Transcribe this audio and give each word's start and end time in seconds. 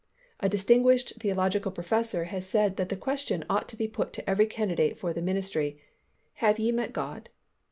A 0.39 0.49
distinguished 0.49 1.13
theological 1.19 1.71
professor 1.71 2.23
has 2.23 2.47
said 2.49 2.77
that 2.77 2.89
the 2.89 2.95
question 2.95 3.45
ought 3.47 3.69
to 3.69 3.75
be 3.77 3.87
put 3.87 4.13
to 4.13 4.27
every 4.27 4.47
candidate 4.47 4.97
for 4.97 5.13
the 5.13 5.21
ministry, 5.21 5.79
"Have 6.37 6.57
you 6.57 6.73
met 6.73 6.91
God?" 6.91 7.29